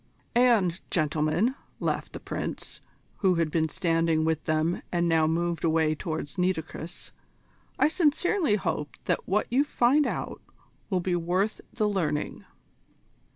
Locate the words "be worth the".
11.01-11.87